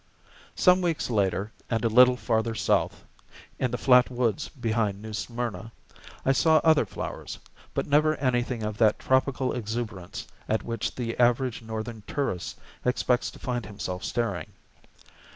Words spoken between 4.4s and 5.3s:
behind New